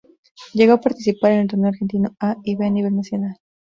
Llegó 0.55 0.73
a 0.73 0.81
participar 0.81 1.33
en 1.33 1.41
el 1.41 1.47
Torneo 1.47 1.69
Argentino 1.69 2.15
A 2.19 2.35
y 2.43 2.55
B 2.55 2.65
a 2.65 2.71
nivel 2.71 2.95
nacional. 2.95 3.35